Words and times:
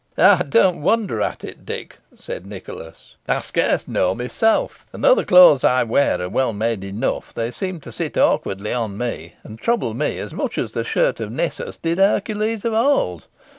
"I 0.17 0.41
don't 0.41 0.81
wonder 0.81 1.21
at 1.21 1.43
it, 1.43 1.63
Dick," 1.63 1.99
said 2.15 2.43
Nicholas; 2.43 3.17
"I 3.27 3.39
scarce 3.39 3.87
know 3.87 4.15
myself; 4.15 4.87
and 4.91 5.03
though 5.03 5.13
the 5.13 5.23
clothes 5.23 5.63
I 5.63 5.83
wear 5.83 6.19
are 6.19 6.27
well 6.27 6.53
made 6.53 6.83
enough, 6.83 7.35
they 7.35 7.51
seem 7.51 7.79
to 7.81 7.91
sit 7.91 8.17
awkwardly 8.17 8.73
on 8.73 8.97
me, 8.97 9.35
and 9.43 9.59
trouble 9.59 9.93
me 9.93 10.17
as 10.17 10.33
much 10.33 10.57
as 10.57 10.71
the 10.71 10.83
shirt 10.83 11.19
of 11.19 11.31
Nessus 11.31 11.77
did 11.77 11.99
Hercules 11.99 12.65
of 12.65 12.73
old. 12.73 13.27